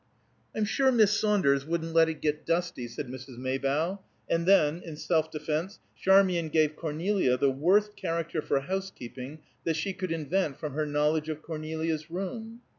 "I'm 0.55 0.65
sure 0.65 0.91
Miss 0.91 1.11
Saunders 1.11 1.63
wouldn't 1.63 1.93
let 1.93 2.09
it 2.09 2.23
get 2.23 2.43
dusty," 2.43 2.87
said 2.87 3.07
Mrs. 3.07 3.37
Maybough, 3.37 3.99
and 4.27 4.47
then, 4.47 4.81
in 4.81 4.95
self 4.95 5.29
defence, 5.29 5.77
Charmian 5.95 6.49
gave 6.49 6.75
Cornelia 6.75 7.37
the 7.37 7.51
worst 7.51 7.95
character 7.95 8.41
for 8.41 8.61
housekeeping 8.61 9.43
that 9.63 9.75
she 9.75 9.93
could 9.93 10.11
invent 10.11 10.57
from 10.57 10.73
her 10.73 10.87
knowledge 10.87 11.29
of 11.29 11.43
Cornelia's 11.43 12.09
room. 12.09 12.61